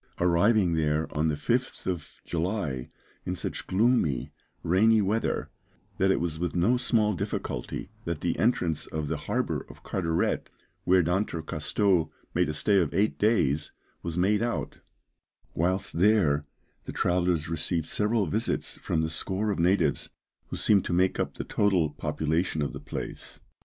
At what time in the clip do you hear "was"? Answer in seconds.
6.19-6.39, 14.01-14.17